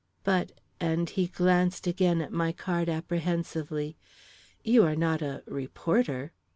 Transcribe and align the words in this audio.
"But," 0.23 0.53
and 0.79 1.07
he 1.11 1.27
glanced 1.27 1.85
again 1.85 2.21
at 2.21 2.33
my 2.33 2.51
card 2.53 2.89
apprehensively, 2.89 3.97
"you 4.63 4.83
are 4.83 4.95
not 4.95 5.21
a 5.21 5.43
reporter?" 5.45 6.33